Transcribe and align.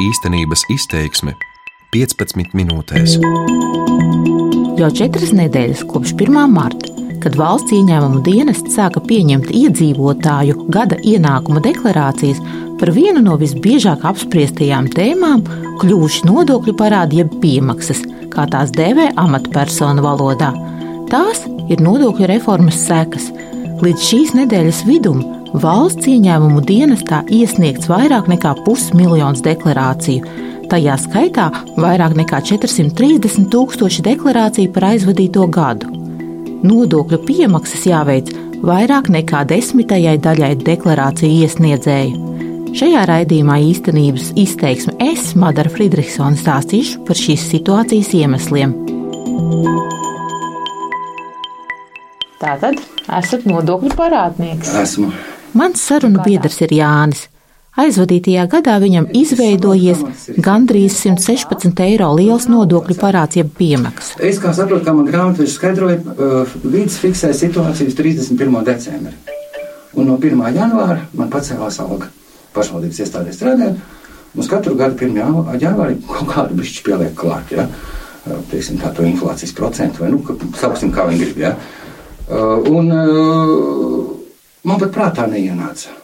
Īstenības 0.00 0.62
izteiksme 0.72 1.34
15 1.92 2.54
minūtēs. 2.56 3.18
Jau 4.78 4.88
četras 4.96 5.34
nedēļas 5.36 5.82
kopš 5.90 6.14
1. 6.14 6.38
marta, 6.48 6.88
kad 7.20 7.34
valsts 7.36 7.74
ieņēmumu 7.76 8.22
dienests 8.24 8.78
sāka 8.78 9.02
pieņemt 9.04 9.50
iedzīvotāju 9.52 10.70
gada 10.72 10.96
ienākuma 11.04 11.60
deklarācijas, 11.66 12.40
par 12.80 12.94
vienu 12.96 13.20
no 13.26 13.36
visbiežāk 13.42 14.06
apspriestajām 14.08 14.88
tēmām 14.94 15.44
kļuvuši 15.82 16.30
nodokļu 16.30 16.74
parādi 16.80 17.20
jeb 17.20 17.34
piemaksas, 17.42 18.00
kā 18.32 18.46
tās 18.48 18.72
dēvē 18.72 19.10
amatpersonu 19.20 20.06
valodā. 20.06 20.54
Tās 21.12 21.44
ir 21.68 21.84
nodokļu 21.84 22.30
reformas 22.32 22.80
sekas. 22.86 23.28
Līdz 23.84 24.08
šīs 24.08 24.32
nedēļas 24.38 24.80
vidum 24.88 25.20
valsts 25.54 26.06
ieņēmumu 26.10 26.62
dienestā 26.66 27.22
iesniegts 27.32 27.88
vairāk 27.90 28.28
nekā 28.30 28.54
pusmiljons 28.64 29.42
deklarāciju. 29.44 30.36
Tajā 30.70 30.94
skaitā 31.02 31.48
vairāk 31.80 32.14
nekā 32.18 32.38
430 32.46 33.48
tūkstoši 33.50 34.04
deklarāciju 34.06 34.70
par 34.74 34.92
aizvadīto 34.92 35.48
gadu. 35.50 35.90
Nodokļu 36.62 37.18
piemaksas 37.26 37.88
jāveic 37.88 38.30
vairāk 38.62 39.10
nekā 39.10 39.42
desmitajai 39.50 40.18
daļai 40.22 40.52
deklarāciju 40.62 41.46
iesniedzēju. 41.46 42.28
Šajā 42.76 43.02
raidījumā 43.10 43.56
īstenības 43.66 44.30
izteiksme 44.38 44.94
es, 45.02 45.32
Madara 45.34 45.72
Friedrichsona, 45.72 46.38
stāstīšu 46.38 47.02
par 47.08 47.18
šīs 47.18 47.48
situācijas 47.50 48.12
iemesliem. 48.20 48.76
Tātad 52.40 52.78
esat 53.18 53.50
nodokļu 53.50 53.92
parādnieks. 53.98 54.70
Esmu. 54.84 55.10
Mans 55.52 55.82
sarunu 55.82 56.22
biedrs 56.22 56.60
ir 56.62 56.72
Jānis. 56.78 57.26
Aizvadītajā 57.80 58.44
gadā 58.50 58.76
viņam 58.82 59.06
izveidojies 59.16 60.02
gandrīz 60.42 60.96
116 61.00 61.82
eiro 61.84 62.10
liels 62.18 62.48
nodokļu 62.50 62.96
parāds, 62.98 63.38
jeb 63.38 63.52
piemaksas. 63.56 64.18
Es 64.26 64.40
kā 64.42 64.52
saprotu, 64.54 64.84
kā 64.86 64.94
man 64.94 65.06
grāmatveža 65.08 65.54
skaidroja, 65.54 66.00
uh, 66.02 66.56
līdz 66.66 66.98
fiksēja 67.02 67.38
situāciju 67.38 67.92
uz 67.92 67.96
31. 67.98 68.58
decembri. 68.66 69.14
Un 69.94 70.10
no 70.10 70.18
1. 70.18 70.42
janvāra 70.54 71.00
man 71.18 71.30
pacēlās 71.32 71.78
alga 71.82 72.10
pašvaldības 72.54 73.00
iestādē 73.04 73.34
strādājot. 73.34 73.80
Mums 74.34 74.50
katru 74.50 74.76
gadu 74.78 74.98
1. 75.06 75.58
janvārī 75.62 75.96
kaut 76.10 76.28
kādu 76.30 76.58
bišķi 76.60 76.86
pieliek 76.86 77.16
klāt, 77.18 77.54
ja? 77.54 77.66
Uh, 78.26 78.42
teiksim, 78.50 78.78
tā 78.82 78.92
to 78.94 79.06
inflācijas 79.06 79.54
procentu, 79.56 80.04
vai 80.04 80.12
nu, 80.12 80.20
ka 80.26 80.36
sauksim, 80.58 80.92
kā 80.94 81.06
viņi 81.08 81.22
grib, 81.24 81.42
ja? 81.46 81.54
Uh, 82.30 82.60
un 82.70 82.92
uh, 82.94 83.89
man 84.64 84.80
pat 84.80 84.94
prātā 84.94 85.26
neienāca. 85.30 85.94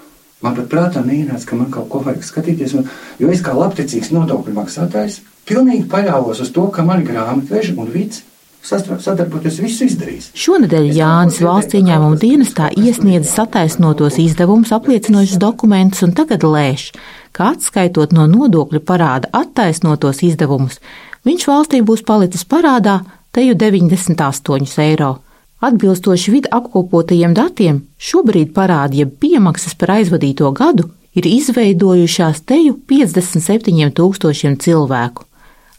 Man 0.45 0.57
pat 0.59 0.69
prātā 0.73 1.03
neienāca, 1.05 1.47
ka 1.49 1.59
man 1.59 1.73
kaut 1.73 1.89
ko 1.93 2.03
vajag 2.05 2.25
skatīties, 2.25 2.77
un, 2.77 2.89
jo 3.21 3.33
es 3.33 3.43
kā 3.45 3.55
labticīgs 3.57 4.13
nodokļu 4.13 4.55
maksātājs 4.57 5.21
pilnīgi 5.49 5.87
paļāvos 5.91 6.43
uz 6.45 6.53
to, 6.53 6.67
ka 6.75 6.85
mani 6.87 7.07
grāmatveži 7.09 7.77
un 7.79 7.93
vids 7.93 8.23
sadarboties, 8.67 9.61
visu 9.63 9.87
izdarīs. 9.87 10.31
Šonadēļ 10.37 10.89
Jānis 10.97 11.39
valsts 11.45 11.77
ieņēmuma 11.79 12.19
dienestā 12.19 12.71
iesniedz 12.75 13.31
sataisnotos 13.31 14.19
izdevumus 14.23 14.73
apliecinošus 14.75 15.39
dokumentus 15.43 16.03
un 16.07 16.15
tagad 16.17 16.43
lēš, 16.47 16.89
ka 17.37 17.53
atskaitot 17.55 18.15
no 18.17 18.27
nodokļu 18.31 18.83
parāda 18.83 19.31
attaisnotos 19.37 20.25
izdevumus, 20.27 20.81
viņš 21.27 21.47
valstī 21.47 21.83
būs 21.87 22.03
palicis 22.07 22.47
parādā 22.49 23.01
teju 23.37 23.55
98 23.55 24.83
eiro. 24.83 25.15
Atbilstoši 25.61 26.31
vidu 26.35 26.51
apkopotajiem 26.53 27.33
datiem, 27.35 27.81
šobrīd 27.97 28.53
parādi 28.53 29.01
jeb 29.01 29.15
piemaksas 29.21 29.73
par 29.81 29.95
aizvadīto 29.95 30.51
gadu 30.53 30.91
ir 31.17 31.25
izveidojušās 31.31 32.43
teju 32.45 32.77
57 32.89 33.95
tūkstošiem 33.97 34.59
cilvēku. 34.61 35.25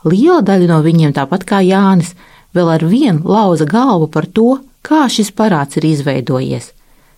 Liela 0.09 0.41
daļa 0.41 0.69
no 0.71 0.79
viņiem, 0.81 1.13
tāpat 1.13 1.45
kā 1.45 1.61
Jānis, 1.61 2.15
vēl 2.57 2.71
ar 2.73 2.85
vienu 2.89 3.21
lauza 3.29 3.67
galvu 3.69 4.07
par 4.09 4.25
to, 4.25 4.57
kā 4.81 5.05
šis 5.13 5.29
parāds 5.29 5.77
ir 5.77 5.85
izveidojies. 5.85 6.71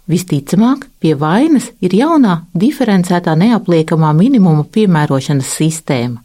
Visticamāk, 0.10 0.88
pie 1.00 1.14
vainas 1.16 1.70
ir 1.86 1.96
jaunā 1.96 2.42
diferencētā 2.58 3.38
neapliekamā 3.40 4.10
minimuma 4.18 4.66
piemērošanas 4.66 5.54
sistēma. 5.62 6.20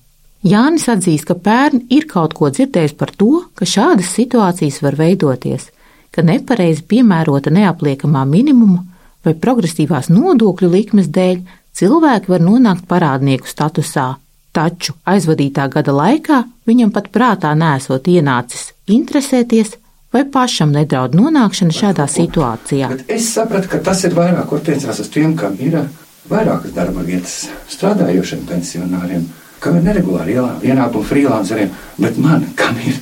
Jānis 0.44 0.88
atzīst, 0.90 1.28
ka 1.28 1.38
pērn 1.38 1.86
ir 1.94 2.08
kaut 2.10 2.34
ko 2.34 2.50
dzirdējis 2.50 2.96
par 2.98 3.14
to, 3.14 3.44
ka 3.54 3.68
šādas 3.68 4.10
situācijas 4.16 4.82
var 4.82 4.98
veidoties 4.98 5.70
ka 6.14 6.22
nepareizi 6.22 6.84
piemērota 6.88 7.50
neapliekamā 7.54 8.24
minimuma 8.28 8.84
vai 9.24 9.34
progresīvās 9.34 10.10
nodokļu 10.12 10.70
likmes 10.70 11.08
dēļ 11.10 11.40
cilvēki 11.74 12.30
var 12.30 12.44
nonākt 12.44 12.86
parādnieku 12.90 13.50
statusā, 13.50 14.14
taču 14.54 14.94
aizvadītā 15.10 15.66
gada 15.72 15.94
laikā 15.94 16.42
viņam 16.68 16.92
pat 16.94 17.10
prātā 17.14 17.54
nesot 17.58 18.06
ienācis 18.10 18.70
interesēties 18.86 19.74
vai 20.14 20.22
pašam 20.30 20.70
nedraud 20.74 21.16
nonākšana 21.18 21.74
šādā 21.74 22.06
situācijā. 22.10 22.90
Bet 22.92 23.08
es 23.16 23.32
sapratu, 23.34 23.72
ka 23.72 23.80
tas 23.82 24.04
ir 24.06 24.14
vairāk 24.14 24.52
orientēts 24.54 25.02
uz 25.02 25.10
tiem, 25.10 25.34
kam 25.38 25.56
ir 25.58 25.80
vairākas 26.30 26.76
darba 26.76 27.02
vietas, 27.06 27.48
strādājošiem 27.72 28.44
pensionāriem, 28.48 29.26
kam 29.64 29.80
ir 29.80 29.88
neregulāri 29.88 30.38
ienākumi 30.70 31.10
freelanceriem, 31.10 31.74
bet 31.98 32.20
man, 32.22 32.46
kam 32.58 32.78
ir 32.86 33.00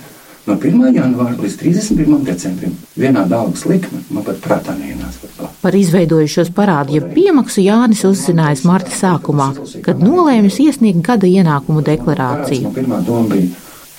no 0.52 0.60
1. 0.60 0.92
janvāra 0.96 1.38
līdz 1.40 1.58
31. 1.64 2.22
decembrim. 2.28 2.76
Vienāda 2.98 3.40
algas 3.40 3.64
likme 3.68 4.02
man 4.12 4.26
pat 4.26 4.40
prātā 4.44 4.76
neienāca 4.76 5.48
par 5.62 5.76
izveidojušos 5.78 6.50
parādu, 6.56 6.96
ja 6.96 7.08
piemaksu 7.14 7.62
Jānis 7.62 8.02
uzzinājis 8.08 8.64
marta 8.66 8.92
sākumā, 8.96 9.52
kad 9.86 10.02
nolēmis 10.02 10.58
iesniegt 10.64 11.04
gada 11.06 11.28
ienākumu 11.30 11.84
deklarāciju. 11.86 12.72
Pirmā 12.74 12.98
doma 13.06 13.30
bija 13.30 13.52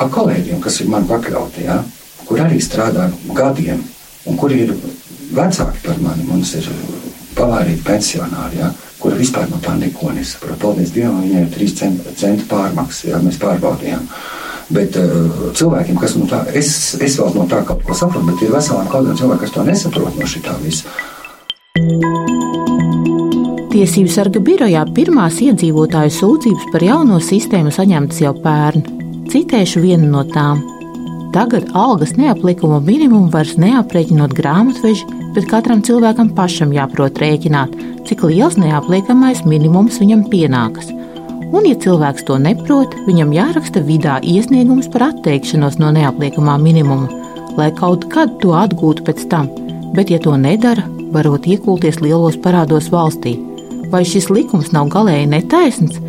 ar 0.03 0.11
kolēģiem, 0.11 0.59
kas 0.63 0.81
ir 0.83 0.91
man 0.91 1.07
pakļauti, 1.07 1.63
ja, 1.69 1.79
kur 2.27 2.43
arī 2.43 2.59
strādā 2.63 3.07
gadiem 3.37 3.79
un 4.27 4.39
kuri 4.39 4.65
ir 4.65 4.75
vecāki 5.31 5.85
par 5.85 6.03
mani. 6.03 6.27
Mums 6.27 6.53
ir 6.59 6.67
pavārīti 7.37 7.85
pensionāri, 7.87 8.59
ja, 8.59 8.73
kuri 8.99 9.21
vispār 9.23 9.47
no 9.51 9.59
tā 9.63 9.77
neko 9.79 10.11
nesaprot. 10.15 10.59
Paldies 10.59 10.91
Dievam, 10.95 11.23
viņai 11.23 11.45
ir 11.47 11.53
3 11.55 11.75
centu 12.19 12.47
pārmaksas, 12.51 13.07
ja 13.13 13.23
mēs 13.23 13.39
pārbaudījām. 13.39 14.03
Bet 14.71 14.95
uh, 14.95 15.49
cilvēkiem, 15.55 15.97
kas 15.99 16.15
no 16.15 16.27
tā, 16.29 16.43
es, 16.55 16.69
es 17.03 17.17
vēl 17.19 17.33
no 17.35 17.47
tā 17.51 17.63
kaut 17.67 17.83
ko 17.83 17.95
saprotu, 17.97 18.29
bet 18.31 18.45
ir 18.45 18.53
veselām 18.53 18.87
kādiem 18.91 19.17
cilvēkiem, 19.19 19.41
kas 19.43 19.55
to 19.55 19.65
nesaprot 19.67 20.19
no 20.19 20.29
šī 20.29 20.43
visa. 20.63 20.93
Tiesību 23.73 24.11
sarga 24.13 24.39
birojā 24.39 24.83
pirmās 24.95 25.39
iedzīvotāju 25.41 26.13
sūdzības 26.13 26.69
par 26.71 26.85
jauno 26.85 27.17
sistēmu 27.19 27.73
saņemtas 27.73 28.21
jau 28.21 28.35
pērn. 28.43 28.85
Citēšu 29.33 29.81
vienu 29.83 30.11
no 30.13 30.21
tām. 30.29 30.61
Tagad 31.33 31.71
algas 31.73 32.13
neaplikuma 32.13 32.77
minimumu 32.85 33.31
vairs 33.33 33.55
neaprēķinot 33.57 34.35
grāmatveži, 34.37 35.07
bet 35.33 35.49
katram 35.49 35.81
cilvēkam 35.83 36.29
pašam 36.37 36.75
jāprot 36.75 37.17
rēķināt, 37.17 37.73
cik 38.05 38.27
liels 38.29 38.59
neapliekamais 38.61 39.41
minimums 39.49 39.97
viņam 39.99 40.27
pienākas– 40.29 40.93
un, 41.53 41.67
ja 41.69 41.77
cilvēks 41.79 42.25
to 42.27 42.39
neprot, 42.41 42.95
viņam 43.07 43.33
jāraksta 43.35 43.83
vidā 43.85 44.17
iesniegums 44.25 44.89
par 44.93 45.11
atteikšanos 45.11 45.77
no 45.81 45.91
neapliekamā 45.95 46.57
minimuma, 46.61 47.09
lai 47.57 47.69
kaut 47.77 48.09
kad 48.13 48.33
to 48.41 48.55
atgūtu 48.57 49.05
pēc 49.07 49.27
tam, 49.31 49.49
bet, 49.93 50.09
ja 50.09 50.19
to 50.19 50.33
nedara, 50.37 50.85
varot 51.13 51.45
iekulties 51.47 52.01
lielos 52.01 52.39
parādos 52.41 52.89
valstī. 52.93 53.37
Vai 53.93 54.01
šis 54.07 54.31
likums 54.33 54.71
nav 54.73 54.89
galēji 54.93 55.29
netaisns? 55.29 55.99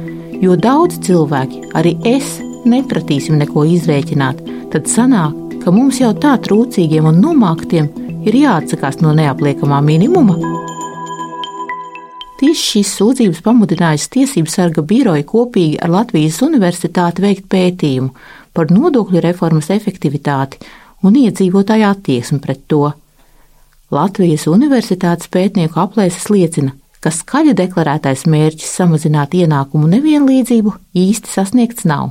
Jo 0.40 0.56
daudz 0.56 0.98
cilvēki, 1.04 1.60
arī 1.76 1.94
es, 2.08 2.38
nepratīsim 2.64 3.36
neko 3.40 3.66
izrēķināt, 3.76 4.40
tad 4.72 4.88
sanāk, 4.90 5.60
ka 5.62 5.72
mums 5.72 6.00
jau 6.00 6.12
tā 6.16 6.34
trūcīgiem 6.44 7.06
un 7.08 7.20
nomāktiem 7.20 7.90
ir 8.24 8.36
jāatsakās 8.40 9.02
no 9.04 9.12
neapliekamā 9.16 9.80
minimuma. 9.84 10.38
Tieši 12.44 12.60
šīs 12.60 12.88
sūdzības 12.98 13.38
pamudinājusi 13.40 14.08
Tiesību 14.18 14.50
sarga 14.52 14.82
biroja 14.84 15.24
kopīgi 15.24 15.78
ar 15.80 15.88
Latvijas 15.88 16.42
Universitāti 16.44 17.22
veikt 17.24 17.46
pētījumu 17.48 18.10
par 18.52 18.68
nodokļu 18.68 19.22
reformas 19.24 19.70
efektivitāti 19.72 20.60
un 21.08 21.16
iedzīvotāju 21.16 21.86
attieksmi 21.88 22.42
pret 22.44 22.60
to. 22.68 22.90
Latvijas 23.96 24.44
Universitātes 24.52 25.32
pētnieku 25.32 25.80
aplēses 25.86 26.28
liecina, 26.28 26.74
ka 27.00 27.14
skaļi 27.16 27.56
deklarētais 27.62 28.26
mērķis 28.28 28.76
samazināt 28.76 29.38
ienākumu 29.40 29.88
nevienlīdzību 29.94 30.76
īsti 31.00 31.32
sasniegts 31.38 31.88
nav. 31.88 32.10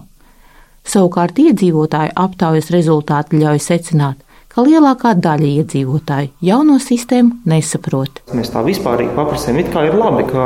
Savukārt 0.81 1.37
iedzīvotāju 1.45 2.17
aptaujas 2.25 2.73
rezultāti 2.73 3.37
ļauj 3.45 3.61
secināt, 3.69 4.17
ka 4.53 4.63
lielākā 4.65 5.13
daļa 5.17 5.49
iedzīvotāju 5.61 6.31
jauno 6.45 6.77
sistēmu 6.81 7.41
nesaprot. 7.49 8.21
Mēs 8.37 8.53
tā 8.53 8.61
vispārīgi 8.65 9.15
paprasām, 9.17 9.57
it 9.61 9.71
kā 9.73 9.87
ir 9.87 9.97
labi, 9.97 10.27
ka, 10.29 10.45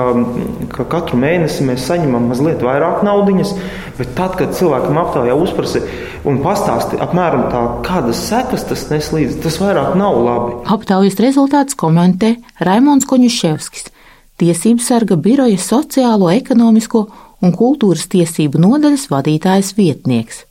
ka 0.74 0.88
katru 0.94 1.20
mēnesi 1.22 1.68
mēs 1.68 1.86
saņemam 1.90 2.30
mazliet 2.32 2.64
vairāk 2.64 3.04
naudiņas, 3.08 3.54
bet 4.00 4.16
tad, 4.18 4.38
kad 4.40 4.56
cilvēkam 4.58 5.02
aptaujā 5.04 5.36
uzprasa 5.36 5.84
un 6.28 6.42
pastāsta 6.46 7.02
apmēram 7.04 7.48
tā, 7.52 7.66
kādas 7.88 8.24
sekas 8.30 8.66
tas 8.70 8.88
nes 8.94 9.12
līdzi, 9.14 9.42
tas 9.44 9.60
vairāk 9.62 9.94
nav 10.00 10.18
labi. 10.24 10.58
Aptaujas 10.78 11.20
rezultāts 11.24 11.78
komentē 11.78 12.36
Raimons 12.64 13.08
Koņuševskis, 13.08 13.92
Tiesību 14.38 14.84
sarga 14.86 15.16
biroja 15.18 15.58
sociālo, 15.58 16.28
ekonomisko 16.30 17.08
un 17.42 17.56
kultūras 17.58 18.04
tiesību 18.12 18.60
nodaļas 18.62 19.08
vadītājas 19.10 19.72
vietnieks. 19.74 20.44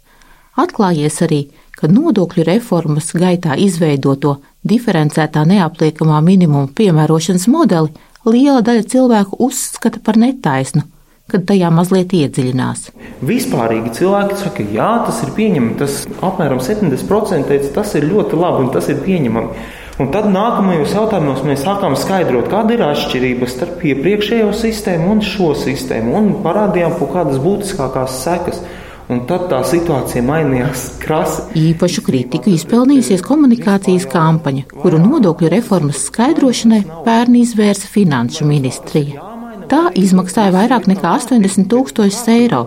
Atklājies 0.59 1.21
arī, 1.23 1.39
ka 1.77 1.89
nodokļu 1.93 2.45
reformas 2.49 3.13
gaitā 3.17 3.57
izveidoto 3.61 4.39
diferencētā 4.67 5.45
neapliekamā 5.49 6.21
minimuma 6.25 6.71
piemērošanas 6.77 7.47
modeli 7.53 7.93
liela 8.27 8.63
daļa 8.65 8.87
cilvēku 8.91 9.39
uzskata 9.47 10.01
par 10.05 10.19
netaisnu, 10.21 10.83
kad 11.31 11.47
tajā 11.47 11.71
mazliet 11.75 12.15
iedziļinās. 12.17 12.91
Vispārīgi 13.27 13.95
cilvēki 13.99 14.39
saka, 14.41 14.67
jā, 14.75 14.91
tas 15.07 15.23
ir 15.27 15.35
pieņemami. 15.37 15.75
Tas 15.81 16.05
apmēram 16.25 16.63
70% 16.63 17.51
teica, 17.51 17.73
tas 17.81 17.95
ir 17.99 18.09
ļoti 18.11 18.39
labi 18.41 18.65
un 18.67 18.73
tas 18.75 18.89
ir 18.93 19.03
pieņemami. 19.05 19.67
Un 19.97 20.11
tad 20.13 20.27
nākamajos 20.29 20.93
jautājumos 20.93 21.39
mēs 21.49 21.63
sākām 21.65 21.95
skaidrot, 21.97 22.51
kāda 22.53 22.75
ir 22.75 22.83
atšķirība 22.85 23.47
starp 23.49 23.85
iepriekšējo 23.89 24.51
sistēmu 24.53 25.15
un 25.15 25.23
šo 25.25 25.55
sistēmu, 25.57 26.13
un 26.19 26.35
parādījām 26.45 26.99
kaut 26.99 27.15
kādas 27.15 27.41
būtiskākās 27.41 28.19
sekas. 28.27 28.61
Un 29.07 29.21
tad 29.29 29.45
tā 29.47 29.61
situācija 29.63 30.19
mainījās 30.27 30.81
krasi. 30.99 31.45
Īpašu 31.61 32.03
kritiku 32.09 32.51
izpelnījusies 32.51 33.23
komunikācijas 33.23 34.09
kampaņa, 34.11 34.65
kuru 34.73 34.99
nodokļu 34.99 35.51
reformas 35.53 36.01
skaidrošanai 36.09 36.81
pērn 37.07 37.37
izvērsa 37.39 37.87
Finanšu 37.93 38.49
ministrija. 38.49 39.23
Tā 39.71 39.93
izmaksāja 39.99 40.51
vairāk 40.55 40.89
nekā 40.91 41.13
80 41.21 41.71
tūkstošus 41.71 42.27
eiro, 42.35 42.65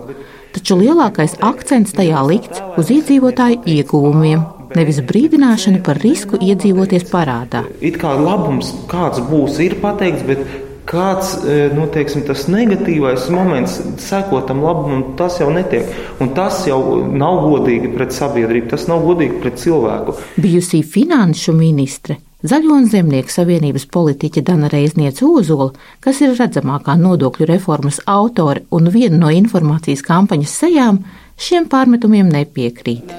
taču 0.56 0.80
lielākais 0.80 1.36
akcents 1.44 1.92
tajā 1.96 2.24
likts 2.28 2.64
uz 2.80 2.88
iedzīvotāju 2.96 3.60
ieguvumiem, 3.76 4.48
nevis 4.76 5.02
brīdināšana 5.04 5.84
par 5.84 6.00
risku 6.00 6.40
iedzīvoties 6.40 7.04
parādā. 7.12 7.66
It 7.84 8.00
kā 8.00 8.16
labums 8.16 8.72
kāds 8.88 9.20
būs, 9.28 9.60
ir 9.60 9.76
pateikts, 9.84 10.24
bet 10.24 10.69
kāds 10.90 11.36
e, 11.44 11.58
nu, 11.74 11.86
teiksim, 11.92 12.24
tas 12.26 12.46
negatīvais 12.50 13.28
moments 13.32 13.78
seko 14.02 14.42
tam 14.48 14.64
labumam, 14.64 15.12
tas 15.18 15.38
jau 15.40 15.50
netiek. 15.54 15.86
Un 16.22 16.32
tas 16.36 16.64
jau 16.68 16.80
nav 17.06 17.44
godīgi 17.46 17.92
pret 17.94 18.14
sabiedrību, 18.16 18.72
tas 18.72 18.88
nav 18.90 19.04
godīgi 19.06 19.38
pret 19.42 19.60
cilvēku. 19.62 20.16
Bijusī 20.40 20.82
finanšu 20.86 21.54
ministre. 21.56 22.18
Zaļo 22.40 22.72
un 22.72 22.86
zemnieku 22.88 23.28
savienības 23.28 23.84
politiķe 23.92 24.40
Dana 24.48 24.70
Reizniece 24.72 25.26
Ozola, 25.28 25.74
kas 26.00 26.22
ir 26.24 26.32
redzamākā 26.38 26.94
nodokļu 26.96 27.48
reformas 27.50 28.00
autore 28.08 28.64
un 28.72 28.88
viena 28.94 29.18
no 29.26 29.32
informācijas 29.34 30.00
kampaņas 30.06 30.54
sejām, 30.62 31.02
šiem 31.36 31.68
pārmetumiem 31.68 32.32
nepiekrīt. 32.32 33.12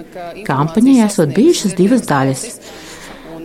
Kampaņai 0.47 0.97
esot 1.05 1.37
bijušas 1.37 1.77
divas 1.77 2.07
daļas. 2.09 2.47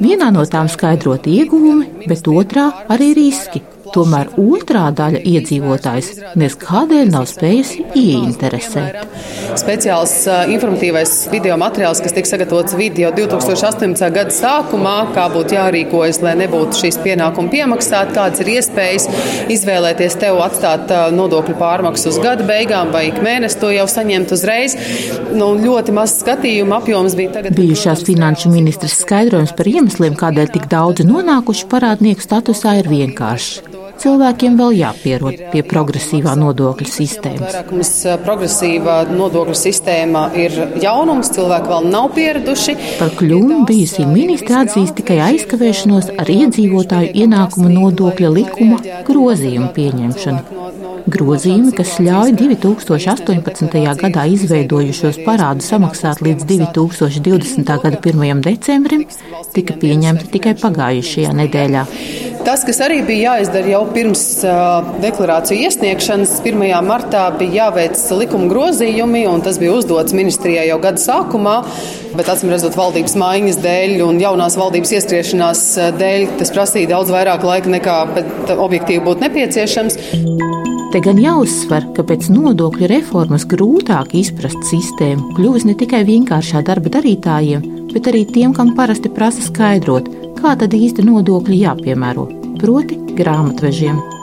Vienā 0.00 0.32
no 0.32 0.48
tām 0.48 0.72
skaidrot 0.72 1.28
ieguvumi, 1.28 2.08
bet 2.08 2.24
otrā 2.28 2.70
arī 2.92 3.12
riski, 3.16 3.60
Tomēr 3.96 4.28
otrā 4.36 4.90
daļa 4.92 5.22
iedzīvotājs 5.24 6.08
nes 6.36 6.56
kādēļ 6.60 7.08
nav 7.14 7.24
spējusi 7.30 7.84
ieinteresēt. 7.96 8.98
Speciāls 9.56 10.12
uh, 10.28 10.42
informatīvais 10.52 11.14
video 11.32 11.56
materiāls, 11.60 12.02
kas 12.04 12.12
tika 12.16 12.28
sagatavots 12.28 12.76
video 12.76 13.08
2018. 13.16 14.04
gada 14.12 14.34
sākumā, 14.34 14.96
kā 15.16 15.26
būtu 15.32 15.56
jārīkojas, 15.56 16.20
lai 16.24 16.34
nebūtu 16.42 16.82
šīs 16.82 17.00
pienākuma 17.04 17.52
piemaksāt, 17.54 18.12
kādas 18.16 18.42
ir 18.44 18.52
iespējas 18.58 19.08
izvēlēties 19.54 20.18
tev 20.20 20.42
atstāt 20.44 20.92
uh, 20.92 21.06
nodokļu 21.16 21.56
pārmaksu 21.60 22.12
uz 22.12 22.20
gada 22.20 22.44
beigām 22.48 22.92
vai 22.92 23.06
ik 23.08 23.22
mēnesi 23.24 23.60
to 23.62 23.72
jau 23.72 23.88
saņemt 23.90 24.36
uzreiz. 24.36 24.76
Nu, 25.32 25.54
ļoti 25.62 25.96
maz 25.96 26.18
skatījumu 26.20 26.76
apjoms 26.76 27.16
bija 27.16 27.38
tagad. 27.38 27.56
Bijušās 27.56 28.04
finanšu 28.04 28.52
ministras 28.52 29.00
skaidrojums 29.00 29.56
par 29.56 29.72
iemesliem, 29.72 30.20
kādēļ 30.20 30.52
tik 30.58 30.68
daudzi 30.72 31.08
nonākuši 31.08 31.70
parādnieku 31.72 32.28
statusā, 32.28 32.76
ir 32.82 32.92
vienkāršs 32.92 33.85
cilvēkiem 34.02 34.56
vēl 34.60 34.76
jāpierod 34.80 35.42
pie 35.52 35.62
progresīvā 35.66 36.34
nodokļu 36.38 36.88
sistēmas. 36.90 37.58
Progresīvā 38.26 38.96
nodokļu 39.10 39.56
sistēma 39.58 40.26
ir 40.38 40.56
jaunums, 40.82 41.32
cilvēki 41.36 41.72
vēl 41.72 41.90
nav 41.92 42.10
pieraduši. 42.16 42.76
Par 43.00 43.14
kļūmu 43.18 43.62
bijusī 43.68 44.06
ministra 44.10 44.64
atzīst 44.64 44.96
tikai 45.00 45.20
aizkavēšanos 45.30 46.12
ar 46.20 46.32
iedzīvotāju 46.36 47.14
ienākumu 47.24 47.72
nodokļa 47.72 48.32
likuma 48.38 48.82
grozījumu 49.08 49.72
pieņemšanu. 49.76 50.66
Grozījumi, 51.06 51.70
kas 51.76 51.92
ļauj 52.02 52.32
2018. 52.34 53.76
gadā 54.00 54.24
izveidojušos 54.34 55.20
parādu 55.22 55.62
samaksāt 55.62 56.18
līdz 56.26 56.48
2020. 56.50 57.62
gada 57.84 58.00
1. 58.02 58.40
decembrim, 58.42 59.04
tika 59.56 59.76
pieņemti 59.80 60.30
tikai 60.36 60.54
pagājušajā 60.60 61.34
nedēļā. 61.40 61.84
Tas, 62.46 62.62
kas 62.62 62.78
arī 62.84 63.00
bija 63.02 63.32
jāizdara 63.32 63.72
jau 63.72 63.80
pirms 63.90 64.20
deklarāciju 65.02 65.66
iesniegšanas, 65.66 66.36
1. 66.46 66.62
martā 66.86 67.24
bija 67.40 67.64
jāveic 67.64 67.98
likuma 68.20 68.46
grozījumi, 68.52 69.24
un 69.26 69.42
tas 69.42 69.58
bija 69.58 69.74
uzdots 69.74 70.14
ministrijai 70.14 70.68
jau 70.68 70.78
gada 70.84 71.02
sākumā. 71.02 71.56
Bet, 72.14 72.30
atcīm 72.30 72.54
redzot, 72.54 72.78
valdības 72.78 73.18
maiņas 73.18 73.58
dēļ 73.66 73.98
un 74.06 74.22
jaunās 74.22 74.56
valdības 74.60 74.94
iestriešanās 75.00 75.66
dēļ, 75.98 76.30
tas 76.38 76.54
prasīja 76.54 76.94
daudz 76.94 77.10
vairāk 77.12 77.44
laika 77.50 77.74
nekā 77.76 77.98
objektīvi 78.54 79.04
būtu 79.10 79.26
nepieciešams. 79.26 80.00
Te 80.94 81.00
gan 81.02 81.18
jāuzsver, 81.18 81.88
ka 81.96 82.04
pēc 82.06 82.28
nodokļu 82.30 82.86
reformas 82.92 83.44
grūtāk 83.50 84.14
izprast 84.16 84.62
sistēmu 84.68 85.34
kļuvis 85.34 85.66
ne 85.66 85.74
tikai 85.78 86.04
vienkāršā 86.06 86.62
darba 86.66 86.92
darītājiem, 86.94 87.64
bet 87.90 88.06
arī 88.12 88.22
tiem, 88.30 88.54
kam 88.54 88.74
parasti 88.78 89.10
prasa 89.12 89.42
skaidrot, 89.42 90.08
kā 90.38 90.54
tad 90.60 90.76
īsti 90.78 91.04
nodokļi 91.08 91.62
jāpiemēro, 91.64 92.28
proti 92.62 93.00
grāmatvežiem. 93.18 94.15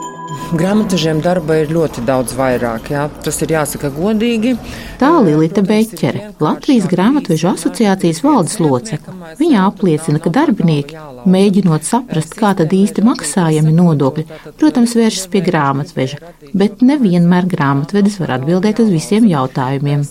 Grāmatvežiem 0.54 1.20
darba 1.24 1.56
ir 1.62 1.70
ļoti 1.74 2.02
daudz 2.06 2.34
vairāk. 2.38 2.90
Jā. 2.94 3.06
Tas 3.24 3.40
ir 3.42 3.54
jāsaka 3.54 3.90
godīgi. 3.94 4.54
Tā 5.00 5.10
Lilita 5.24 5.62
Beķere, 5.66 6.30
Latvijas 6.42 6.86
grāmatvežu 6.90 7.50
asociācijas 7.52 8.22
valdes 8.24 8.58
locekle. 8.62 9.14
Viņa 9.40 9.64
apliecina, 9.66 10.20
ka 10.22 10.32
darbinieki, 10.34 10.98
mēģinot 11.30 11.86
saprast, 11.86 12.36
kā 12.38 12.52
tad 12.58 12.74
īsti 12.74 13.04
maksājami 13.06 13.74
nodokļi, 13.74 14.26
protams, 14.60 14.94
vēršas 14.98 15.30
pie 15.32 15.42
grāmatveža, 15.48 16.20
bet 16.54 16.84
nevienmēr 16.86 17.48
grāmatvedis 17.50 18.20
var 18.22 18.36
atbildēt 18.38 18.82
uz 18.84 18.92
visiem 18.94 19.26
jautājumiem. 19.30 20.04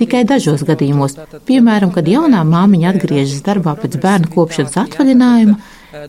Tikai 0.00 0.24
dažos 0.28 0.66
gadījumos, 0.68 1.16
piemēram, 1.48 1.94
kad 1.94 2.10
jaunā 2.10 2.44
māmiņa 2.48 2.92
atgriežas 2.94 3.44
darbā 3.46 3.76
pēc 3.80 3.96
bērnu 4.02 4.32
kopšanas 4.34 4.76
atvaļinājuma, 4.84 5.56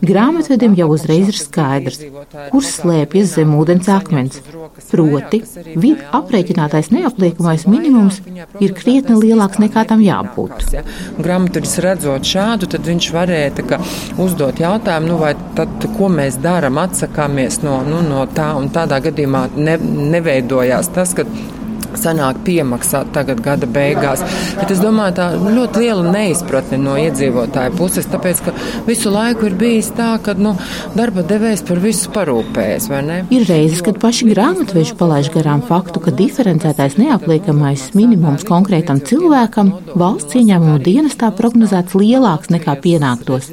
Grāmatvedim 0.06 0.74
jau 0.78 0.88
uzreiz 0.94 1.30
ir 1.30 1.38
skaidrs, 1.38 2.00
kur 2.50 2.64
slēpjas 2.64 3.34
zem 3.36 3.54
ūdens 3.56 3.88
akmens. 3.92 4.40
Proti, 4.90 5.40
vidu 5.74 6.04
aprēķinātais 6.16 6.90
neapliekamais 6.94 7.66
minimums 7.70 8.20
ir 8.62 8.74
krietni 8.76 9.16
lielāks 9.20 9.60
nekā 9.62 9.86
tam 9.90 10.02
jābūt. 10.04 10.76
Grāmatvedis 11.22 11.76
redzot 11.84 12.26
šādu, 12.26 12.70
tad 12.74 12.86
viņš 12.88 13.10
varēja 13.14 13.80
uzdot 14.22 14.60
jautājumu, 14.62 15.12
nu, 15.12 15.20
vai 15.22 15.34
tad, 15.58 15.88
ko 15.96 16.10
mēs 16.12 16.40
darām, 16.42 16.80
atsakāmies 16.82 17.62
no, 17.64 17.80
nu, 17.86 18.02
no 18.06 18.26
tā, 18.36 18.52
un 18.58 18.70
tādā 18.74 19.00
gadījumā 19.04 19.46
ne, 19.56 19.78
neveidojās 20.16 20.90
tas, 20.96 21.14
ka 21.16 21.26
sanāk 22.00 22.42
piemaksāt 22.46 23.12
tagad 23.16 23.42
gada 23.44 23.68
beigās. 23.70 24.24
Bet 24.58 24.72
es 24.74 24.82
domāju, 24.82 25.16
tā 25.18 25.28
ļoti 25.36 25.84
liela 25.84 26.12
neizpratne 26.14 26.78
no 26.82 26.96
iedzīvotāju 27.00 27.76
puses, 27.78 28.08
tāpēc, 28.12 28.42
ka 28.46 28.54
visu 28.88 29.12
laiku 29.12 29.48
ir 29.50 29.56
bijis 29.58 29.92
tā, 29.96 30.14
ka 30.22 30.36
nu, 30.38 30.54
darba 30.96 31.24
devējs 31.26 31.64
par 31.68 31.80
visu 31.82 32.12
parūpējas, 32.14 32.88
vai 32.92 33.02
ne? 33.06 33.18
Ir 33.34 33.46
reizes, 33.48 33.82
kad 33.86 34.00
paši 34.02 34.30
grāmatveži 34.32 34.96
palaiž 34.98 35.30
garām 35.34 35.62
faktu, 35.66 36.02
ka 36.04 36.14
diferencētais 36.16 36.98
neapliekamais 37.00 37.88
minimums 37.98 38.46
konkrētam 38.48 39.02
cilvēkam 39.06 39.72
valsts 39.98 40.38
ieņēmumu 40.38 40.78
dienestā 40.84 41.32
prognozēts 41.36 41.96
lielāks 41.98 42.52
nekā 42.54 42.76
pienāktos. 42.84 43.50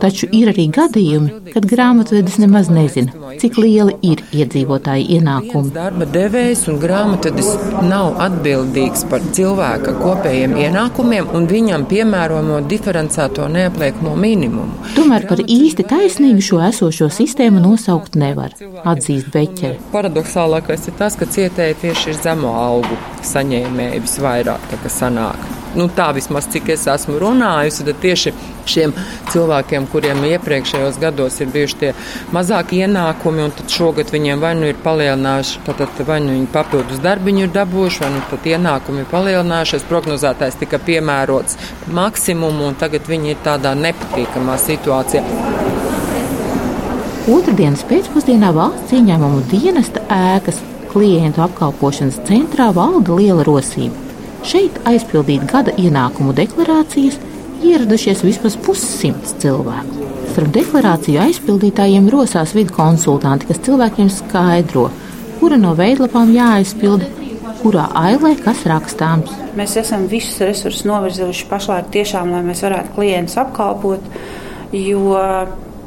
Taču 0.00 0.28
ir 0.36 0.50
arī 0.52 0.68
gadījumi, 0.72 1.52
kad 1.54 1.66
grāmatvedis 1.68 2.38
nemaz 2.42 2.70
nezina, 2.72 3.14
cik 3.40 3.58
lieli 3.60 3.96
ir 4.06 4.22
iedzīvotāji 4.36 5.08
ienākumi. 5.18 5.72
Darba 5.76 6.08
devējs 6.10 6.66
un 6.70 6.80
grāmatvedis 6.82 7.50
nav 7.90 8.20
atbildīgs 8.26 9.04
par 9.10 9.24
cilvēka 9.36 9.94
kopējiem 10.00 10.56
ienākumiem 10.66 11.28
un 11.36 11.48
viņam 11.50 11.86
piemērojamo 11.90 12.60
diferencēto 12.70 13.48
neapliekamo 13.52 14.14
minimumu. 14.20 14.92
Tomēr 14.96 15.28
par 15.30 15.42
īsti 15.42 15.86
taisnīgu 15.90 16.44
šo 16.48 16.62
esošo 16.68 17.10
sistēmu 17.12 17.62
nosaukt 17.64 18.18
nevar, 18.20 18.54
atzīst 18.84 19.30
Beķere. 19.34 19.76
Paradoxālākais 19.94 20.88
ir 20.90 20.98
tas, 20.98 21.18
ka 21.18 21.28
cietēji 21.30 21.80
tieši 21.84 22.12
ir 22.14 22.24
zemo 22.24 22.56
algu 22.62 22.98
saņēmēji 23.26 24.02
visvairāk, 24.06 24.72
tā 24.72 24.82
kā 24.82 24.92
sanāk 24.92 25.65
nu, 25.76 25.88
tā 25.92 26.10
vismaz 26.16 26.48
cik 26.52 26.70
es 26.74 26.86
esmu 26.90 27.18
runājusi, 27.22 27.84
tad 27.86 28.00
tieši 28.02 28.32
šiem 28.66 28.94
cilvēkiem, 29.30 29.86
kuriem 29.92 30.24
iepriekšējos 30.26 30.98
gados 31.02 31.38
ir 31.40 31.50
bijuši 31.54 31.78
tie 31.82 31.92
mazāki 32.34 32.82
ienākumi, 32.86 33.44
un 33.46 33.54
tad 33.56 33.72
šogad 33.72 34.10
viņiem 34.14 34.42
vai 34.42 34.54
nu 34.58 34.70
ir 34.70 34.80
palielinājuši, 34.84 35.62
tad, 35.68 35.84
tad 35.84 36.02
vai 36.08 36.20
nu 36.24 36.34
viņi 36.34 36.50
papildus 36.54 37.02
darbiņu 37.04 37.46
ir 37.46 37.52
dabūjuši, 37.54 38.02
vai 38.04 38.12
nu 38.16 38.22
tad 38.30 38.48
ienākumi 38.52 39.04
ir 39.04 39.10
palielinājušies, 39.12 39.86
prognozētājs 39.90 40.60
tika 40.62 40.80
piemērots 40.88 41.60
maksimumu, 41.96 42.70
un 42.70 42.80
tagad 42.80 43.08
viņi 43.10 43.34
ir 43.34 43.44
tādā 43.46 43.76
nepatīkamā 43.78 44.58
situācijā. 44.66 45.24
Otradienas 47.26 47.82
pēcpusdienā 47.90 48.52
valsts 48.54 48.94
ieņēmumu 48.94 49.40
dienesta 49.50 50.04
ēkas 50.14 50.60
klientu 50.92 51.42
apkalpošanas 51.42 52.20
centrā 52.28 52.70
valda 52.74 53.18
liela 53.18 53.42
rosība. 53.46 54.05
Šeit 54.46 54.76
aizpildīt 54.86 55.42
gada 55.50 55.72
ienākumu 55.74 56.30
deklarācijas 56.38 57.16
ieradušies 57.66 58.20
vismaz 58.22 58.54
pussimts 58.62 59.32
cilvēku. 59.42 60.04
Starp 60.30 60.52
deklarāciju 60.54 61.18
aizpildītājiem 61.24 62.06
rosās 62.12 62.52
vidu 62.54 62.76
konsultanti, 62.76 63.48
kas 63.48 63.58
cilvēkiem 63.66 64.12
skaidro, 64.12 64.84
kura 65.40 65.58
no 65.58 65.72
veidlapām 65.74 66.30
jāaizpilda, 66.30 67.08
kurā 67.64 67.88
ailē 67.98 68.36
kas 68.44 68.62
rakstāms. 68.70 69.34
Mēs 69.58 69.74
esam 69.82 70.06
visus 70.12 70.38
resursus 70.44 70.86
novirzījuši 70.86 71.50
pašlaik 71.50 71.90
tiešām, 71.98 72.30
lai 72.36 72.44
mēs 72.46 72.62
varētu 72.68 72.94
klientus 72.94 73.40
apkalpot, 73.42 74.06
jo 74.78 75.18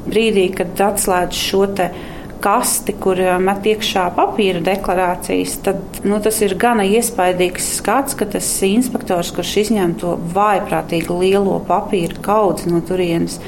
brīdī, 0.09 0.49
kad 0.59 0.83
atslēdz 0.89 1.45
šo 1.47 1.63
te 1.79 1.93
kasti, 2.43 2.95
kur 3.01 3.19
met 3.43 3.65
iekšā 3.67 4.05
papīra 4.17 4.61
deklarācijas, 4.65 5.57
tad 5.65 6.01
nu, 6.07 6.19
tas 6.23 6.39
ir 6.45 6.55
gana 6.59 6.85
iespaidīgs 6.87 7.73
skats, 7.79 8.17
ka 8.19 8.27
tas 8.35 8.47
inspektors, 8.67 9.33
kurš 9.35 9.55
izņem 9.65 9.97
to 10.01 10.15
vājprātīgi 10.35 11.19
lielo 11.23 11.59
papīra 11.67 12.19
kaudzi 12.25 12.71
no 12.71 12.83
turienes, 12.85 13.39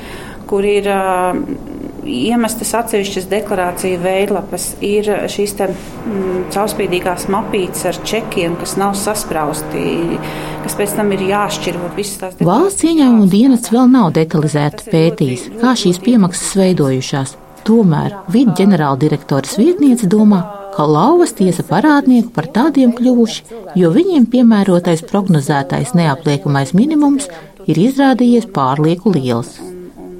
kur 0.51 0.67
ir 0.67 0.89
uh, 0.91 1.37
iemestas 2.07 2.73
atsevišķas 2.77 3.27
deklarāciju 3.31 3.99
veidlapas, 4.01 4.71
ir 4.83 5.07
šīs 5.31 5.53
te, 5.57 5.67
mm, 5.71 6.47
caurspīdīgās 6.53 7.27
mapītes 7.31 7.85
ar 7.89 7.99
čekiem, 8.07 8.57
kas 8.59 8.75
nav 8.81 8.95
sasprausti, 8.99 10.19
kas 10.63 10.77
pēc 10.79 10.97
tam 10.97 11.13
ir 11.15 11.25
jāšķiro. 11.29 11.93
Valsts 12.47 12.87
ieņēmuma 12.89 13.29
dienests 13.29 13.73
vēl 13.73 13.87
nav 13.91 14.11
detalizēti 14.17 14.89
pētījis, 14.91 15.47
kā 15.61 15.77
šīs 15.77 16.01
piemaksas 16.03 16.57
veidojušās. 16.59 17.40
Tomēr 17.67 18.15
vidu 18.33 18.55
ģenerāldirektoras 18.57 19.57
vietniece 19.59 20.07
domā, 20.09 20.41
ka 20.75 20.85
lauvas 20.87 21.35
tiesa 21.37 21.65
parādnieku 21.67 22.31
par 22.35 22.47
tādiem 22.55 22.93
kļuvuši, 22.97 23.43
jo 23.77 23.91
viņiem 23.93 24.25
piemērotais 24.33 25.03
prognozētais 25.11 25.93
neapliekamais 25.97 26.73
minimums 26.77 27.27
ir 27.67 27.81
izrādījies 27.85 28.47
pārlieku 28.55 29.13
liels. 29.13 29.59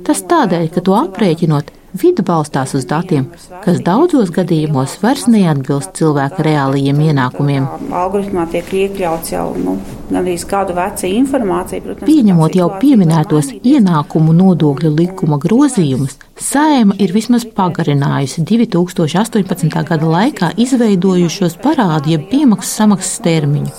Tas 0.06 0.22
tādēļ, 0.28 0.68
ka 0.76 0.84
to 0.86 0.98
aprēķinot, 1.00 1.72
vide 1.94 2.24
balstās 2.26 2.76
uz 2.78 2.86
datiem, 2.90 3.28
kas 3.64 3.82
daudzos 3.86 4.32
gadījumos 4.34 4.98
vairs 5.02 5.28
neatbilst 5.32 5.94
cilvēka 6.00 6.44
reālajiem 6.48 7.02
ienākumiem. 7.10 7.68
Algoritmā 7.92 8.48
tiek 8.52 8.72
iekļauts 8.82 9.34
jau 9.34 9.46
nu, 9.60 9.78
gandrīz 10.12 10.46
kādu 10.50 10.76
vecu 10.78 11.10
informāciju. 11.10 11.86
Protams, 11.86 12.08
Pieņemot 12.10 12.58
jau 12.58 12.70
pieminētos 12.82 13.54
ienākumu 13.62 14.36
nodokļu 14.38 14.94
likuma 14.98 15.40
grozījumus, 15.42 16.20
Sēma 16.42 16.96
ir 16.98 17.12
vismaz 17.14 17.44
pagarinājusi 17.46 18.42
2018. 18.50 19.68
gada 19.86 20.08
laikā 20.10 20.50
izveidojušos 20.64 21.60
parādu 21.62 22.16
jeb 22.16 22.26
piemaksas 22.32 22.80
samaksas 22.82 23.22
termiņu. 23.28 23.76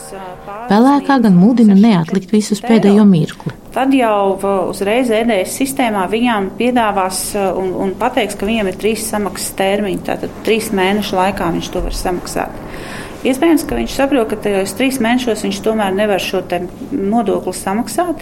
Pelēkā 0.71 1.19
gan 1.25 1.35
mudina 1.35 1.75
neatlikt 1.75 2.31
visus 2.31 2.63
pēdējo 2.63 3.09
mirkli. 3.09 3.62
Tad 3.73 3.95
jau 3.97 4.37
uzreiz 4.69 5.09
ēdējas 5.09 5.55
sistēmā 5.57 6.03
viņām 6.13 6.51
piedāvās 6.59 7.23
uh, 7.39 7.55
un, 7.57 7.71
un 7.81 7.95
pateiks, 7.97 8.37
ka 8.37 8.45
viņam 8.45 8.69
ir 8.69 8.77
trīs 8.77 9.07
samaksas 9.09 9.55
termiņi. 9.57 10.03
Tātad 10.05 10.35
trīs 10.45 10.69
mēnešu 10.77 11.17
laikā 11.17 11.49
viņš 11.55 11.71
to 11.73 11.81
var 11.87 11.97
samaksāt. 11.97 12.59
Iespējams, 13.25 13.65
ka 13.65 13.79
viņš 13.79 13.97
saprot, 13.97 14.29
ka 14.29 14.41
tajos 14.45 14.77
trīs 14.77 15.01
mēnešos 15.01 15.47
viņš 15.47 15.63
tomēr 15.65 15.97
nevar 15.97 16.21
šo 16.21 16.43
nodokli 16.93 17.57
samaksāt. 17.57 18.21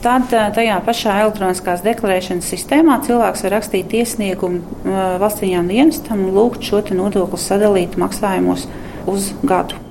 Tad 0.00 0.32
uh, 0.32 0.48
tajā 0.56 0.80
pašā 0.88 1.20
elektroniskās 1.26 1.84
deklarēšanas 1.84 2.52
sistēmā 2.56 3.02
cilvēks 3.04 3.44
var 3.44 3.58
rakstīt 3.58 3.92
iesniegumu 4.00 4.62
uh, 4.64 5.00
valsts 5.20 5.44
ieņēmuma 5.44 5.76
dienestam 5.76 6.24
un 6.24 6.36
lūgt 6.40 6.64
šo 6.64 6.80
nodokli 6.96 7.42
sadalīt 7.44 8.00
maksājumos 8.00 8.64
uz 9.12 9.34
gadu. 9.44 9.85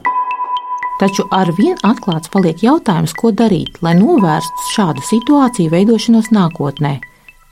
Taču 0.99 1.25
ar 1.35 1.49
vien 1.57 1.75
atklāts 1.83 2.31
paliek 2.31 2.61
jautājums, 2.63 3.13
ko 3.19 3.33
darīt, 3.35 3.81
lai 3.83 3.97
novērstu 3.99 4.71
šādu 4.71 5.03
situāciju 5.03 5.73
veidošanos 5.73 6.31
nākotnē. 6.31 6.99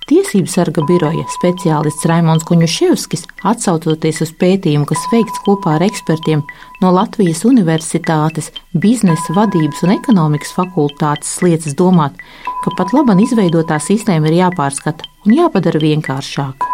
Tiesību 0.07 0.51
sarga 0.51 0.83
biroja 0.83 1.23
speciālists 1.31 2.07
Raimons 2.11 2.43
Kuņuševskis, 2.47 3.23
atsaucoties 3.47 4.19
uz 4.25 4.33
pētījumu, 4.39 4.87
kas 4.89 5.05
veikts 5.11 5.43
kopā 5.45 5.77
ar 5.77 5.85
ekspertiem 5.87 6.43
no 6.83 6.91
Latvijas 6.91 7.45
Universitātes, 7.47 8.51
biznesa 8.75 9.35
vadības 9.37 9.85
un 9.87 9.95
ekonomikas 9.95 10.51
fakultātes, 10.57 11.37
liecas 11.43 11.79
domāt, 11.79 12.19
ka 12.65 12.75
pat 12.75 12.91
labam 12.95 13.23
izveidotā 13.23 13.79
sistēma 13.79 14.31
ir 14.31 14.41
jāpārskata 14.43 15.07
un 15.23 15.39
jāpadara 15.39 15.83
vienkāršāka 15.83 16.72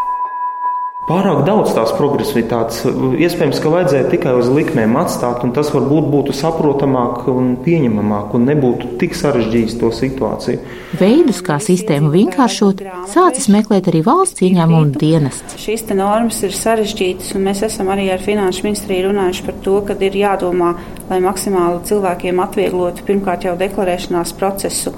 pārāk 1.08 1.42
daudz 1.48 1.72
tās 1.74 1.92
progresivitātes. 1.98 2.84
Iespējams, 2.86 3.60
ka 3.64 3.72
vajadzēja 3.74 4.10
tikai 4.12 4.34
uz 4.38 4.50
likmēm 4.54 4.98
atstāt, 5.00 5.42
un 5.46 5.54
tas 5.56 5.72
varbūt 5.74 6.10
būtu 6.12 6.36
saprotamāk 6.36 7.28
un 7.32 7.56
pieņemamāk, 7.64 8.36
un 8.38 8.46
nebūtu 8.50 8.92
tik 9.02 9.18
sarežģījis 9.18 9.78
to 9.82 9.92
situāciju. 9.96 10.62
Veidus, 11.00 11.42
kā 11.46 11.58
sistēmu 11.64 12.12
vienkāršot, 12.14 12.84
sācis 13.10 13.50
meklēt 13.54 13.90
arī 13.92 14.04
valsts 14.06 14.44
ieņēmuma 14.46 15.00
dienests. 15.00 15.58
Šīs 15.62 15.88
normas 15.90 16.42
ir 16.46 16.56
sarežģītas, 16.56 17.34
un 17.38 17.48
mēs 17.48 17.64
esam 17.70 17.90
arī 17.94 18.10
ar 18.14 18.24
Finanšu 18.24 18.68
ministriju 18.68 19.10
runājuši 19.10 19.46
par 19.48 19.62
to, 19.66 19.78
ka 19.88 19.98
ir 20.06 20.18
jādomā, 20.20 20.74
lai 21.10 21.22
maksimāli 21.26 21.86
cilvēkiem 21.90 22.44
atvieglotu 22.44 23.08
pirmkārt 23.08 23.48
jau 23.50 23.56
deklarēšanās 23.60 24.36
procesu, 24.38 24.94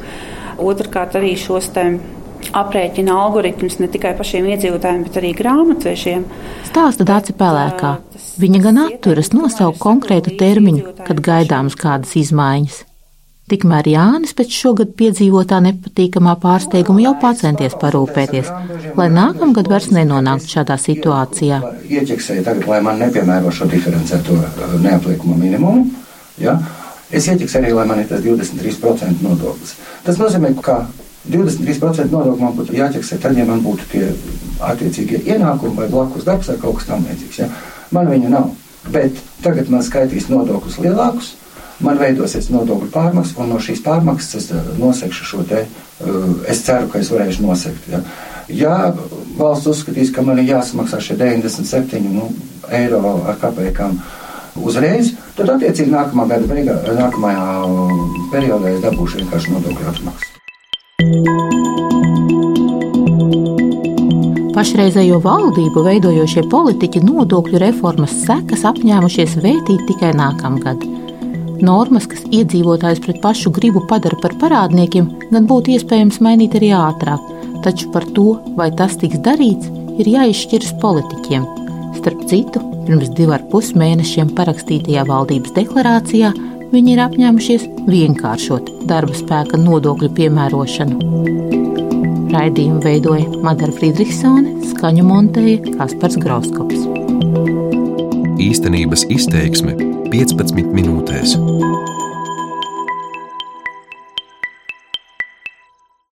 otrkārt 0.62 1.15
arī 1.20 1.38
šos 1.39 1.72
tēmas 1.75 2.21
aprēķina 2.57 3.15
algoritmus 3.24 3.79
ne 3.81 3.89
tikai 3.91 4.13
pašiem 4.17 4.48
iedzīvotājiem, 4.53 5.03
bet 5.07 5.19
arī 5.21 5.33
grāmatvežiem. 5.38 6.27
Stāsta 6.67 7.07
Dāca 7.07 7.36
Pelēkā. 7.38 7.95
Viņa 8.41 8.62
gan 8.63 8.79
atturas 8.86 9.33
nosaukt 9.36 9.81
konkrētu 9.81 10.36
termiņu, 10.39 10.95
kad 11.07 11.21
gaidāmas 11.24 11.77
kādas 11.79 12.15
izmaiņas. 12.19 12.86
Tikmēr 13.51 13.88
Jānis 13.91 14.31
pēc 14.38 14.53
šogad 14.55 14.93
piedzīvotā 14.95 15.57
nepatīkamā 15.65 16.38
pārsteiguma 16.39 17.01
jau 17.03 17.33
centies 17.36 17.74
parūpēties, 17.81 18.51
lai 18.95 19.07
nākamgad 19.12 19.67
vairs 19.67 19.89
nenonāktu 19.91 20.53
šādā 20.53 20.77
situācijā. 20.79 21.60
Ieķeksēju 21.89 22.45
tagad, 22.48 22.69
lai 22.71 22.79
man 22.86 23.01
nepiemēro 23.03 23.51
šo 23.51 23.67
diferencēto 23.67 24.38
uh, 24.38 24.77
neapliekumu 24.86 25.36
minimumu. 25.36 25.83
Ja? 26.39 26.55
Es 27.12 27.27
ieķeksēju 27.27 27.65
arī, 27.65 27.75
lai 27.75 27.88
man 27.89 28.00
ir 28.00 28.07
tas 28.07 28.24
23% 28.24 29.19
nodoklis. 29.25 29.75
Tas 30.05 30.21
nozīmē, 30.21 30.53
ka 30.63 30.86
23% 31.30 32.10
nodokļu 32.10 32.42
man 32.42 32.56
būtu 32.58 32.75
jāķeksē, 32.78 33.20
tad, 33.22 33.38
ja 33.38 33.46
man 33.46 33.62
būtu 33.62 33.86
tie 33.92 34.08
attiecīgie 34.66 35.22
ienākumi 35.36 35.78
vai 35.78 35.90
blakus 35.92 36.25
darbs 36.25 36.50
vai 36.50 36.58
kaut 36.62 36.80
kas 36.80 36.90
tamlīdzīgs. 36.90 37.40
Ja? 37.44 37.50
Man 37.94 38.10
viņa 38.10 38.32
nav. 38.32 38.50
Bet 38.90 39.20
tagad 39.44 39.70
man 39.70 39.84
skaitīs 39.86 40.25
nodokļus 40.32 40.80
lielākus, 40.82 41.36
man 41.86 42.00
veidosies 42.01 42.50
nodokļu 42.50 42.90
pārmaksas, 42.94 43.36
un 43.38 43.51
no 43.54 43.60
šīs 43.62 43.84
pārmaksas 43.86 44.40
es 44.40 44.50
eh, 44.56 44.72
nosekšu 44.82 45.28
šo 45.28 45.46
te. 45.50 45.66
Eh, 45.68 46.32
es 46.50 46.63
ceru, 46.66 46.90
ka 46.90 47.01
es 47.01 47.12
varēšu 47.13 47.46
nosekt. 47.46 47.86
Ja, 47.92 48.01
ja 48.50 48.80
valsts 49.38 49.70
uzskatīs, 49.75 50.10
ka 50.16 50.25
man 50.25 50.42
ir 50.42 50.56
jāsamaksā 50.56 51.01
šie 51.04 51.20
97 51.22 52.10
nu, 52.10 52.32
eiro 52.74 53.20
ar 53.30 53.38
kapekām 53.42 54.00
uzreiz, 54.58 55.13
tad 55.38 55.54
attiecīgi 55.54 55.94
nākamā 55.94 56.25
gada 56.34 56.50
beigā, 56.50 56.82
nākamajā 56.98 57.48
periodā 58.34 58.74
es 58.74 58.84
dabūšu 58.84 59.22
vienkārši 59.22 59.58
nodokļu 59.60 59.92
atmaksu. 59.94 60.30
Pašreizējo 64.62 65.15
valdību 65.24 65.82
veidojošie 65.88 66.44
politiķi 66.51 67.00
nodokļu 67.01 67.58
reformas 67.63 68.12
sekas 68.27 68.62
apņēmušies 68.70 69.32
vētīt 69.41 69.88
tikai 69.88 70.12
nākamgad. 70.13 70.84
Normas, 71.65 72.06
kas 72.12 72.22
iedzīvotājus 72.30 73.01
pret 73.01 73.18
pašu 73.24 73.50
gribu 73.56 73.82
padara 73.89 74.20
par 74.22 74.36
parādniekiem, 74.44 75.08
gan 75.32 75.48
būtu 75.50 75.74
iespējams 75.74 76.22
mainīt 76.22 76.60
arī 76.60 76.70
ātrāk, 76.77 77.25
taču 77.65 77.89
par 77.96 78.06
to, 78.13 78.36
vai 78.60 78.70
tas 78.77 78.94
tiks 79.01 79.24
darīts, 79.25 79.74
ir 79.98 80.13
jāizšķiras 80.13 80.77
politiķiem. 80.86 81.50
Starp 81.98 82.22
citu, 82.30 82.62
pirms 82.86 83.10
divu 83.18 83.34
ar 83.39 83.50
pus 83.50 83.74
mēnešiem 83.74 84.30
parakstītajā 84.38 85.10
valdības 85.10 85.58
deklarācijā 85.58 86.36
viņi 86.70 87.00
ir 87.00 87.08
apņēmušies 87.10 87.65
vienkāršot 87.89 88.70
darba 88.94 89.18
spēka 89.25 89.58
nodokļu 89.65 90.13
piemērošanu. 90.22 91.80
Raidījumu 92.31 92.79
veidoja 92.85 93.41
Madara 93.43 93.73
Friedrichsone, 93.75 94.53
skaņu 94.71 95.03
montēja 95.03 95.73
Kaspars 95.75 96.15
Grauskops. 96.21 96.85
Īstenības 98.41 99.03
izteiksme 99.11 99.75
15 100.13 100.71
minūtēs. 100.71 101.35